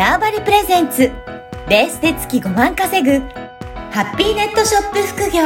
[0.00, 1.12] ターバリプレゼンツ
[1.68, 3.18] ベースで月5万稼ぐ
[3.90, 5.42] ハッピーネットショップ副業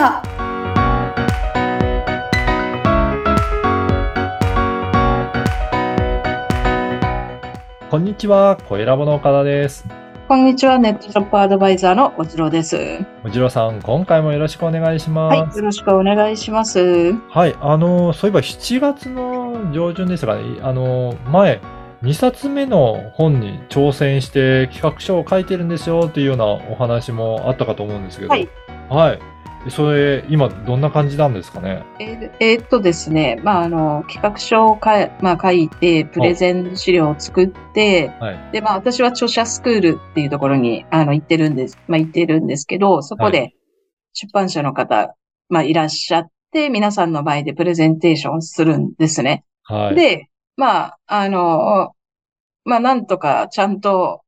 [7.91, 9.85] こんにちは、小ラボの岡田です。
[10.29, 13.05] こんにちは、ネットショップアドバイザーのおじろです。
[13.25, 15.59] おじろさん、今回もよろしくお願いしはい、ます。
[15.59, 17.13] よろしくお願いします。
[17.29, 21.61] はい、あの、そういえば7月の上旬ですが、ね、あの、前、
[22.05, 28.49] 2冊目の本に挑戦して企画書を書いてるんですよっていうようなお話もあったかと思うんですけど、はい。
[28.91, 29.21] はい。
[29.71, 31.83] それ、今、どんな感じなんですかね？
[31.99, 38.39] えーえーっとですね、まあ、あの、企画書をかい、まあ、書いて、プレゼン資料を作って、はい。
[38.53, 43.55] で、まあ、私は著者スクールっていうところに、あの、行ってるんです、まあ、行ってるんですけど、そこはで
[44.13, 45.17] 出版社の方、
[45.49, 49.45] まあ、いらっしゃって、皆さんの前でプレゼンテーションするんですね。
[49.63, 49.95] はい。
[49.95, 50.29] で、
[50.59, 51.93] まあ、あの、
[52.65, 54.23] まあ、なんとかちゃんと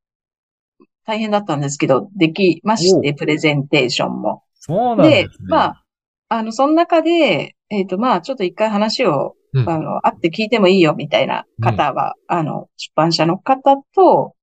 [1.07, 4.43] 大変だったんですけど、できまして、プレゼンテーションも。
[4.55, 5.49] そうなんですね。
[5.49, 5.85] まあ、
[6.29, 14.35] あの、その中で、えっと、まあ、ちょっと一回話を、うんあの、会って聞いてもいいよ、みたいな方は、あの、出版社の方と、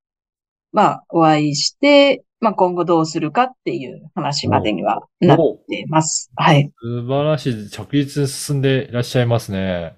[0.71, 6.31] まあ、お会いして、まあ、今後どうするかっていう話までにはなっおてます。
[6.35, 6.71] はい。
[6.81, 7.69] 素晴らしい。
[7.69, 9.95] 着実に進んでいらっしゃいますね。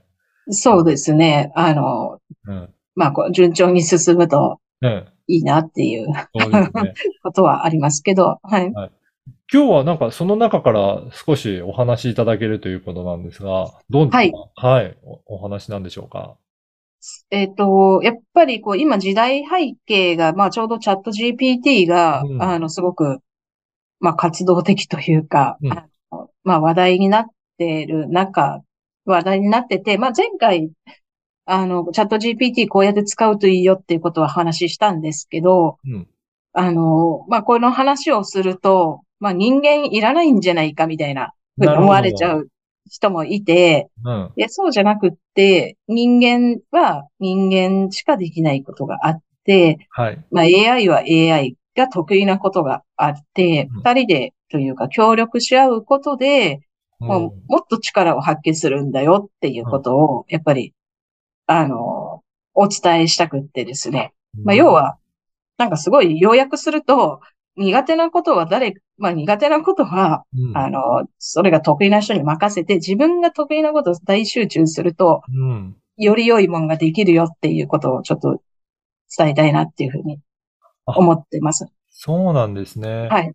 [0.49, 1.51] そうですね。
[1.55, 2.74] あの、うん。
[2.95, 6.27] まあ、こう順調に進むとね、いいなっていうね。
[7.23, 8.71] ことはありますけど、はい。
[9.51, 16.35] 今日はなんかその中から少しお話しいただけるということなんですが、どんな、はいはい、おお話なんでしょうか？
[17.29, 23.19] えっと、やっぱりこう、今時代背景が、まあちょうどチャット GPT が、うんあの、すごく、
[23.99, 25.69] まあ活動的というか、うん
[26.43, 27.25] まあ話題になっ
[27.57, 28.61] ている中、
[29.05, 30.71] 話題になってて、まあ前回、
[31.45, 36.07] あの、チャット GPT こうやって使うといいよっていうことは話したんですけど、うん。
[36.53, 42.47] あの、まあこの話をすると、まあ人間いらないんじゃないかみたいな、ふうに思われちゃう
[42.89, 44.31] 人もいて、うん。
[44.35, 50.25] いや、そうじゃなくって、人間は人間しかできないことがあって、はい。
[50.31, 56.61] まあ AI は AI が得意なことがあってうん、二人でというか協力し合うことで、
[56.99, 60.73] もっと力を発揮するんだよっていうことを、やっぱり、
[61.47, 62.23] あの、
[62.53, 64.13] お伝えしたくってですね。
[64.43, 64.97] まあ要、は、
[65.57, 67.21] なんかすごい要約すると、
[67.57, 75.75] 苦手なことは誰、まあ苦手なことは、うん、あの、それが得意な人に任せて、自分が得意なことを大集中すると、うん。
[75.97, 78.41] より良いもんができるよっていうことをちょっと
[79.17, 80.19] 伝えたいなっていうふうに
[80.85, 81.67] 思ってます。
[81.89, 83.07] そうなんですね。
[83.07, 83.31] はい。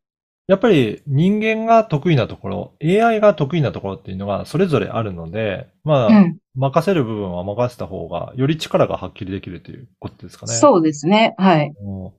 [0.51, 6.37] やっぱり人間が得意なところ、AI が得意なところっていうのがそれぞれあるので、まあ、うん。
[6.57, 10.53] 任せる部分は任せた方が、より力が発揮できるということですかね。
[10.53, 11.35] そうですね。
[11.39, 11.73] はい。
[11.81, 12.11] うん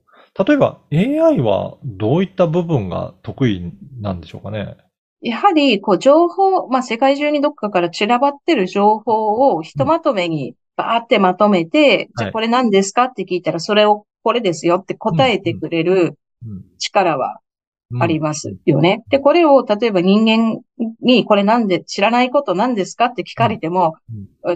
[0.46, 3.70] 例えば AI はどういった部分が得意
[4.00, 4.78] なんでしょうかね？
[5.20, 13.04] やはり、こう、情報、まあ、世界中にどっかから散らばってる情報をひとまとめにバーってまとめて、じゃあこれ何ですか？
[13.04, 17.41] って聞いたら、それをこれですよって答えてくれるうん力はうん
[18.00, 19.02] ありますよね。
[19.10, 20.60] で、これを例えば人間
[21.00, 23.94] にこれなんで、知らないこと何ですかって聞かれても、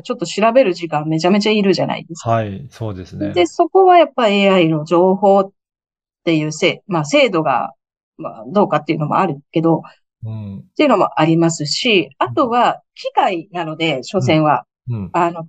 [0.03, 2.31] ちょっと調べる時間めちゃめちゃいるじゃないですか。
[2.31, 3.33] はい、そうですね。
[3.33, 5.51] で、そこはやっぱ AI の情報っ
[6.25, 7.73] ていうせ、まあ精度が、
[8.17, 9.83] まあどうかっていうのもあるけど、
[10.25, 10.59] うん。
[10.59, 15.11] っていうのもありますし、あとは機械なので、所詮は、うん。
[15.13, 15.47] あの、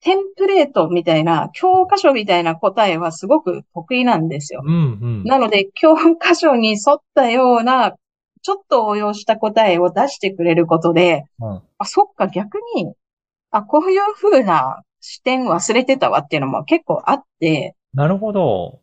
[0.00, 4.62] テンプレートみたいな、教科書みたいな答えはすごく得意なんですよ。
[4.64, 4.72] うん。
[4.72, 5.24] うん。
[5.24, 7.94] なので、教科書に沿ったような、
[8.42, 12.92] ちょっと応用した答えを出してくれることで、うんあ、そっか、逆に、
[13.50, 18.80] あ、こういう風な視点忘れてたわっていうのも結構あって、なるほど。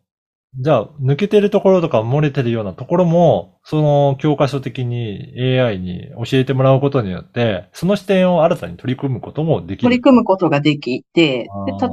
[0.57, 9.83] じゃあ、抜けてるところとか漏れてるようなところも、その教科書的に AI に教えてもらうことによって、その視点を新たに取り組むこともできる。
[9.83, 11.47] 取り組むことができて、で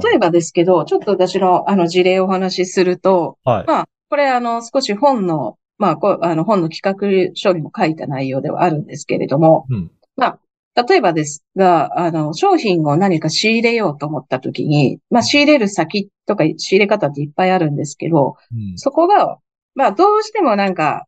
[0.07, 3.65] 例えばですけど、ちょっと私のあの事例をお話しすると、はい。
[3.67, 9.91] まあ、これあの少し本の、まあ、こうあの本の企画書にも書いた内容ではあるんですけれども、うん。
[10.15, 10.39] まあ、
[10.75, 18.77] 例えばですが、あの、商品を何か仕入れようと思ったときに、まあ、仕入れる先とか仕入れ方っていっぱいあるんですけど、うん。
[18.77, 19.37] そこが、
[19.75, 21.05] まあ、どうしてもなんか、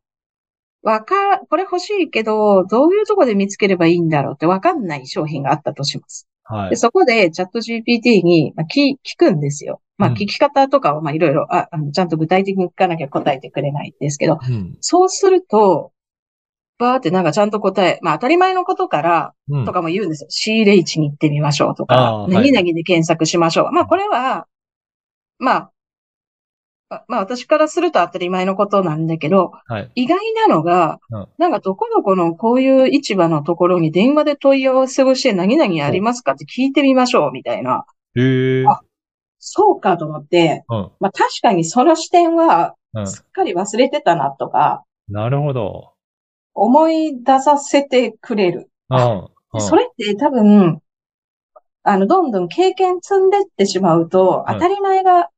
[0.84, 6.28] わか、これ欲しいけど、どういうとこで見つければいいんだろうってわかんない商品があったとします。
[6.48, 6.78] で、はい。
[6.78, 9.82] そこでチャット GPT に、まあ、聞、聞くんですよ。
[9.98, 14.78] まあ、うん聞き方とかを、まあ、いろいろ、あ、あの、ちゃんと具体的に聞かなきゃ答えてくれないんですけど、うん。
[14.80, 15.92] そうすると、
[16.78, 20.28] バーってなんかちゃんと答え、まあ当たり前のことから、うんとかも言うんですよ。
[20.30, 23.72] 仕入れ位置に行ってみましょうとあか、何々で検索しましょう。
[23.72, 24.48] まあこれは、
[25.40, 25.72] まあ、
[26.90, 29.92] あまあ私からすると当たり前のことなんだけど、はい。
[29.96, 37.86] 意外なのが、うんなんかどこどこのこういう市場のところに電話で問い合わせをして何々ありますかって聞いてみましょうみたいな。
[38.16, 38.66] へえ。
[38.68, 38.82] あ
[39.40, 40.92] そうかと思って、うん。
[41.00, 43.08] まあ確かにその視点はうん。
[43.08, 45.95] すっかり忘れてたなとか、なるほど。
[46.56, 48.72] 思い出させてくれる。
[48.90, 49.20] うん。
[49.20, 50.82] うんそれって多分、
[51.84, 55.30] あの、どんどん経験積んでってしまうと、はい当たり前が、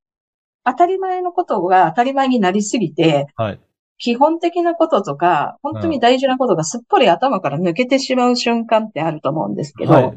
[0.64, 3.60] 当たり前のことが当たり前になりすぎて、はい。
[4.00, 10.14] 基本的なこととか、本当に大事なことがすっぽり頭から抜けてしまう瞬間ってあると思うんですけど、は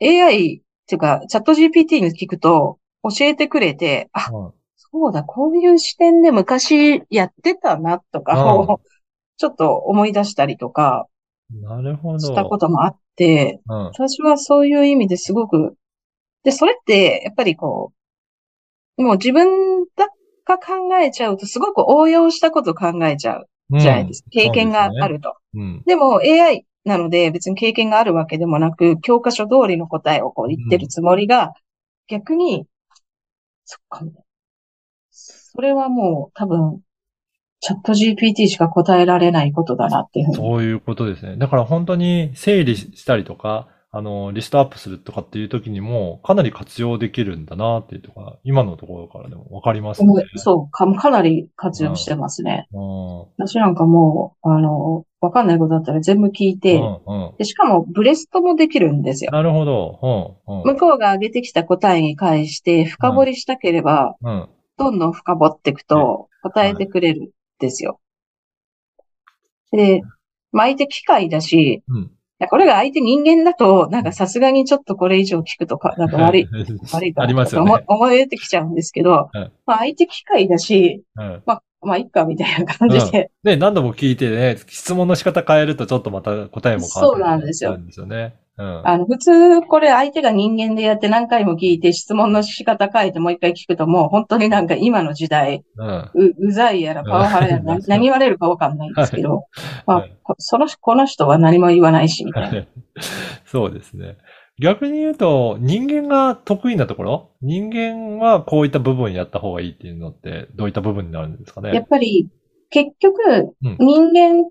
[0.00, 0.20] い。
[0.20, 4.52] AI っていうか、チャット GPT に聞くと、教えてくれて、あ、うん
[4.96, 8.34] そうだ、こういう視点で昔やってたなとか
[9.36, 11.06] ちょっと思い出したりとか
[11.50, 12.18] なるほど。
[12.18, 13.86] したこともあって、うん。
[13.86, 15.76] 私はそういう意味ですごく、
[16.42, 17.92] で、それって、やっぱりこ
[18.98, 23.46] う、もう自分が考えちゃうと、すごく応用したこと考えちゃう
[23.78, 24.30] じゃないですか。
[24.30, 25.08] 経験があ。
[25.08, 25.36] ると。
[25.54, 25.82] うん。
[25.86, 31.52] でも AI なので別に経験があるわけでもなく、教科書通りの答えをこう言ってるつもりが、
[32.08, 32.66] 逆に、
[33.64, 34.04] そっか、
[35.10, 36.80] それはもう多分、
[37.66, 40.36] チャット GPT しか答えられないことだなっていうふうに。
[40.36, 41.36] そういうことですね。
[41.36, 50.12] だから本当に整理したりとか、あの、リストアップするとかっていう時にも、かなり活用できるんだなっていうとか、今のところからでもわかりますね。
[50.36, 52.68] そうか、かなり活用してますね。
[52.72, 53.18] うん。
[53.36, 57.34] 私なんかもう、あの、わかんないことだったら全部聞いて、うんうん。
[57.36, 59.32] で、しかもブレストもできるんですよ。
[59.32, 60.36] なるほど。
[60.46, 60.58] うん。
[60.58, 64.48] うん向こうが上げてきた答えに関して深掘りしたければ、うん。
[64.78, 68.00] どんどん深掘っていくと答えてくれるんですよ。
[69.72, 70.02] で、
[70.52, 72.10] まあ相手機械だし、うん。
[72.50, 76.48] これが相手人間だと、なんかさすがにちょっとこれ以上聞くとか、なんか悪い、
[76.92, 78.08] 悪いかあなりますよねとか思い。
[78.08, 81.42] 思い出てきちゃうんですけど、うんまあ相手機械だし、うん。
[81.46, 88.34] まあ、まあいっかみたいな感じで、ね、何度も聞いてね、質問の仕方変えるとちょっとまた答えも変わってそうなんですよるんですよね。
[88.58, 88.88] うん。
[88.88, 96.10] あの、普通、これ相手が人間でやって何回も聞いて質問の仕方変えてもう一回聞くともう本当になんか今の時代、うん。
[96.14, 99.44] う、うざいやらパワハラやら何何言われるかわかんないんですけど、
[99.86, 102.66] ま はいあ、こその、この人は何も言わないし、みたいな。
[103.44, 104.16] そうですね。
[104.58, 107.30] 逆に言うと、人間が得意なところ？
[107.42, 112.28] 人間はこういった部分やった方がいいっていうのって、どういった部分になるんですかやっねぱり、
[112.70, 114.50] 結局うん、人間っ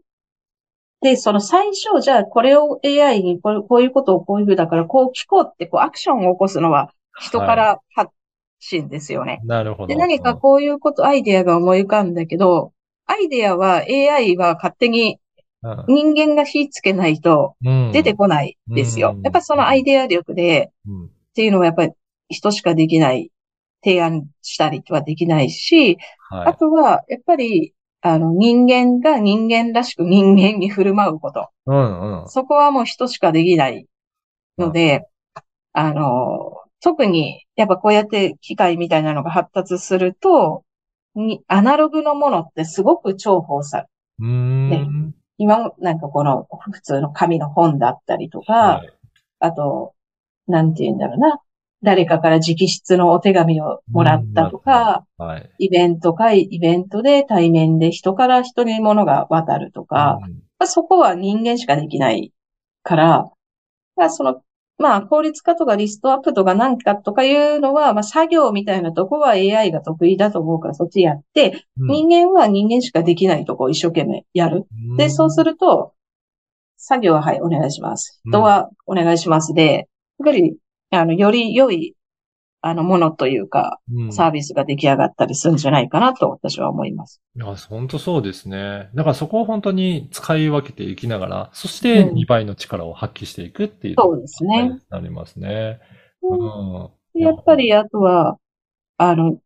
[1.01, 8.12] て、その最初、じゃあこれを AI にこれこういうことをこういうふうだから、こう聞こうってこうアクションを起こすのは人から発
[8.59, 9.42] 信ですよね。
[9.44, 9.88] なるほど。
[9.88, 12.74] で、何かこういうこと、アイデアが思い浮かんだけど、
[13.06, 15.19] アイデアは AI は勝手に
[15.62, 19.21] うん人間が火つけないとうん出てこないですようん。
[19.24, 21.92] やっぱそのアイデア力でうんっていうのはやっぱり
[22.30, 23.31] 人しかできない、
[23.83, 25.97] 提案したりはできないし、
[26.30, 26.47] はい。
[26.47, 27.74] あとはやっぱり
[28.07, 31.50] あの人間が人間らしく人間に振る舞うこと。
[31.66, 32.30] うんうん。
[32.30, 33.88] そこはもう人しかできない
[34.60, 35.07] ので、
[35.74, 40.63] あの、特にやっぱこうやって機械みたいなのが発達すると、
[41.16, 43.88] にアナログのものってすごく重宝され
[44.19, 45.16] うーん。
[45.40, 48.90] 今、なんかこの普通の紙の本だったりとか、はい
[49.40, 49.94] あと、
[50.48, 51.40] なんて言うんだろうな。
[51.86, 55.50] 誰かから直筆のお手紙をもらったとか、はい。
[55.59, 62.31] イベントか、イベントで対面で人から人に物が渡るとか、うんまあそこは人間しかできない
[62.83, 63.26] から、
[63.95, 64.42] まあその、
[64.78, 74.66] まあ効率化とかリストアップとかなんかとかいうのは、まあ作業みたいなとこは AI が得意だと思うからそっちやって、うん人間は人間しかできないとこを一生懸命やる。
[74.98, 75.94] で、そうすると、
[76.78, 78.21] 作業ははい、お願いします。
[78.26, 79.86] うん人はお願いしますで、やっ
[80.24, 80.57] ぱり、
[80.95, 81.95] あの、より良い、
[82.61, 87.21] あの、ものというか、うんサービスが出来上がったりするんじゃないかなと私は思います。
[87.35, 88.90] いや、本当そうですね。
[88.95, 94.80] だからそこを本当に使い分けていきながら、そしてうん2倍の力を発揮していくっていうそうですね。
[94.90, 95.80] なりますね。
[96.23, 98.37] ううんでやっぱり、あとは、
[98.97, 99.37] あの、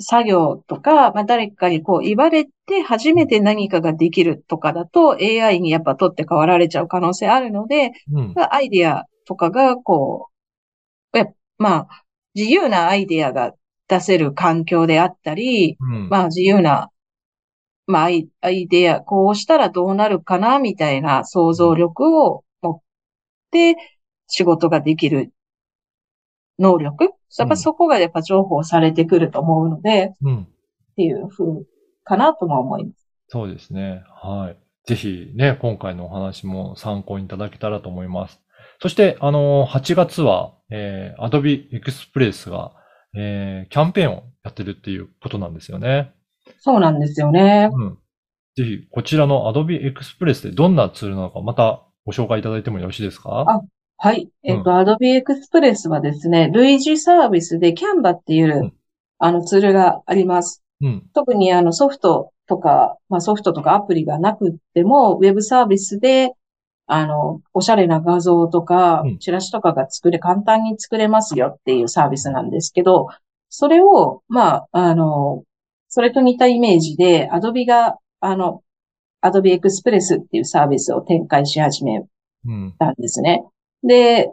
[0.00, 8.32] 作業とか、まあ、誰かにこう言われて初めて何かができるとかだと AI にやっぱ取って代わられちゃう可能性あるので、うん。
[8.34, 10.37] まあアイデアとかがこう、や
[11.58, 13.52] まあ、自由なアイデアが
[13.88, 16.08] 出せる環境であったり、うん。
[16.08, 16.90] まあ自由な、
[17.86, 22.80] まあアイアイデア、こうしたらどうなるかな、みたいな想像力を持っ
[23.50, 23.76] て
[24.28, 25.32] 仕事ができる
[26.58, 27.12] 能力。
[27.38, 30.42] やっぱそこがやっぱ重宝されてくると思うので、うん。
[30.42, 30.46] っ
[30.96, 31.44] ていう風
[32.04, 33.08] かなとも思います。
[33.28, 34.02] そうですね。
[34.22, 34.56] はい。
[34.86, 38.40] ぜひね、今回のお話も参考にいただけたらと思います。
[38.80, 42.72] そして、あの、8月は、えー、Adobe Express が、
[43.16, 46.12] えー、キャンペーンをやってるっていうことなんですよね。
[46.60, 47.70] そうなんですよね。
[47.72, 47.98] うん。
[48.56, 53.44] ぜひ、こちらの Adobe Express でどんなツールなのか、またご紹介いただいてもよろしいですか？
[53.48, 53.62] あ
[54.00, 54.30] はい。
[54.44, 58.72] えっと、Adobe Express はですね、類似サービスで Canva っていう、うん
[59.20, 60.62] あのツールがあります。
[60.80, 61.02] うん。
[61.12, 66.34] 特にあのソフトとか、まあソフトとかアプリがなくっても、ウェブサービスで、
[66.90, 73.08] あの、おしゃれな画像とかうん、チラシとかが作れ、簡単に作れますよっていうサービスなんですけど、
[73.50, 75.44] それを、まあ、あの、
[75.88, 78.62] それと似たイメージで、Adobe が、あの、
[79.22, 82.04] Adobe Express っていうサービスを展開し始め
[82.46, 82.74] うん。
[82.78, 83.44] たんですね。
[83.82, 84.30] で、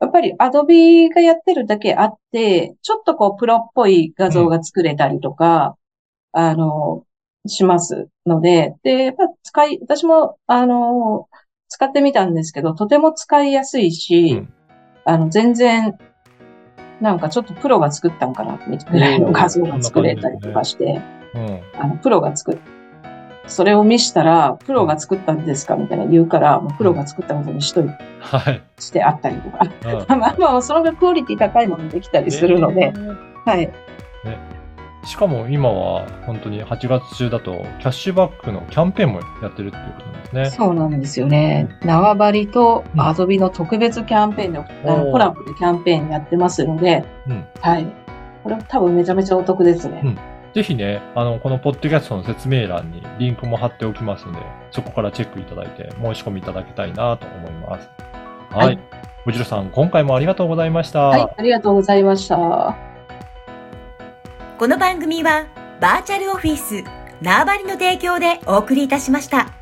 [0.00, 5.76] やっぱり Adobe がやってるだけあって、ちょっとこうプロっぽい画像が作れたりとか、
[6.32, 7.04] あの、
[7.46, 11.28] しますので、で、やっぱ使い、私も、あの、
[11.68, 14.54] 使ってみたんですけど、とても使いやすいし、うん
[15.08, 15.96] あの、全然、
[17.00, 21.00] なんかちょっとプロが作ったんかな、ぐらいの画像が作れたりとかして、
[21.34, 21.62] うん。
[21.80, 22.58] あの、プロが作っ、
[23.46, 27.88] それを見したら、プロが作ったんですかみたいな言うから、もうプロが作ったことにしとい
[28.20, 28.62] はい。
[28.78, 29.60] してあったりとか。
[30.10, 32.92] うん まあまあ、その分クオリティ高いものできたりするので、
[33.46, 33.72] はい。
[35.04, 40.50] しかも今は本当に8月中だとキャッシュバックのキャンペーンもやってるっていうことなんですね。
[40.50, 41.68] そうなんですよね。
[41.82, 44.58] 縄張りとうんアドビの特別キャンペーンで、
[45.12, 47.46] コラボでキャンペーンやってますので、うん。
[47.60, 47.86] はい。
[48.42, 50.00] これ多分めちゃめちゃお得ですね。
[50.04, 50.18] うん
[50.54, 54.38] ぜひね、あの、このポッドキャストの説明欄にリンクも貼っておきますので、
[54.70, 57.90] そこからチェックいただいて申し込みいただきたいなと思います。
[58.50, 58.66] はい。
[58.66, 58.78] はい
[59.24, 61.00] 藤代さん、今回もありがとうございました。
[61.00, 62.87] はい、ありがとうございました。
[64.58, 65.46] この番組は
[65.80, 66.82] バーチャルオフィス
[67.22, 69.57] 縄張りの提供でお送りいたしました。